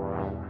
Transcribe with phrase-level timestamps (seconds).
[0.00, 0.49] world.